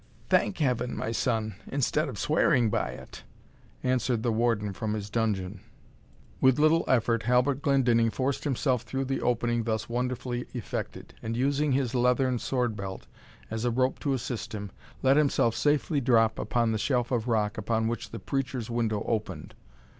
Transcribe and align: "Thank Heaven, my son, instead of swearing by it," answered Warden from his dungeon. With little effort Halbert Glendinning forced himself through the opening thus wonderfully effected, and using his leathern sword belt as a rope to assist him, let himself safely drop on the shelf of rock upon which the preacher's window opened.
"Thank 0.29 0.57
Heaven, 0.57 0.97
my 0.97 1.11
son, 1.11 1.53
instead 1.67 2.09
of 2.09 2.17
swearing 2.17 2.71
by 2.71 2.89
it," 2.93 3.21
answered 3.83 4.25
Warden 4.25 4.73
from 4.73 4.95
his 4.95 5.11
dungeon. 5.11 5.59
With 6.39 6.57
little 6.57 6.83
effort 6.87 7.21
Halbert 7.21 7.61
Glendinning 7.61 8.09
forced 8.09 8.43
himself 8.43 8.81
through 8.81 9.05
the 9.05 9.21
opening 9.21 9.61
thus 9.63 9.87
wonderfully 9.87 10.47
effected, 10.55 11.13
and 11.21 11.37
using 11.37 11.73
his 11.73 11.93
leathern 11.93 12.39
sword 12.39 12.75
belt 12.75 13.05
as 13.51 13.63
a 13.63 13.69
rope 13.69 13.99
to 13.99 14.13
assist 14.13 14.53
him, 14.55 14.71
let 15.03 15.17
himself 15.17 15.53
safely 15.53 16.01
drop 16.01 16.39
on 16.57 16.71
the 16.71 16.79
shelf 16.79 17.11
of 17.11 17.27
rock 17.27 17.55
upon 17.59 17.87
which 17.87 18.09
the 18.09 18.17
preacher's 18.17 18.71
window 18.71 19.03
opened. 19.03 19.53